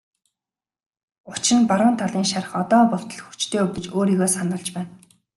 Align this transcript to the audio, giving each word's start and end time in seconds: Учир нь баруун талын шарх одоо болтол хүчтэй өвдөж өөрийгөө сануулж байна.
Учир 1.31 1.57
нь 1.59 1.67
баруун 1.69 1.95
талын 2.01 2.25
шарх 2.31 2.51
одоо 2.61 2.83
болтол 2.91 3.21
хүчтэй 3.23 3.61
өвдөж 3.65 3.85
өөрийгөө 3.97 4.27
сануулж 4.35 4.67
байна. 4.75 4.91